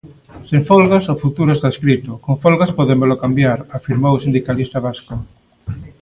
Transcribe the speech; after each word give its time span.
Sen 0.49 0.61
folgas 0.69 1.05
o 1.13 1.19
futuro 1.23 1.51
está 1.53 1.69
escrito, 1.71 2.11
con 2.25 2.35
folgas 2.43 2.75
podémolo 2.77 3.19
cambiar, 3.23 3.59
afirmou 3.77 4.13
o 4.15 4.23
sindicalista 4.25 4.83
vasco. 4.87 5.13